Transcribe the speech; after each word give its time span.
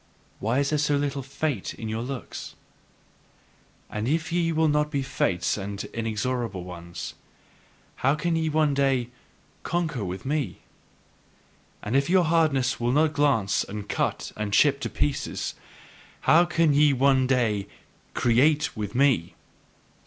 Why 0.39 0.57
is 0.57 0.71
there 0.71 0.79
so 0.79 0.97
little 0.97 1.21
fate 1.21 1.75
in 1.75 1.87
your 1.87 2.01
looks? 2.01 2.55
And 3.87 4.07
if 4.07 4.31
ye 4.31 4.51
will 4.51 4.67
not 4.67 4.89
be 4.89 5.03
fates 5.03 5.57
and 5.57 5.83
inexorable 5.93 6.63
ones, 6.63 7.13
how 7.97 8.15
can 8.15 8.35
ye 8.35 8.49
one 8.49 8.73
day 8.73 9.11
conquer 9.61 10.03
with 10.03 10.25
me? 10.25 10.61
And 11.83 11.95
if 11.95 12.09
your 12.09 12.23
hardness 12.23 12.79
will 12.79 12.91
not 12.91 13.13
glance 13.13 13.63
and 13.63 13.87
cut 13.87 14.31
and 14.35 14.51
chip 14.53 14.79
to 14.79 14.89
pieces, 14.89 15.53
how 16.21 16.45
can 16.45 16.73
ye 16.73 16.93
one 16.93 17.27
day 17.27 17.67
create 18.15 18.75
with 18.75 18.95
me? 18.95 19.35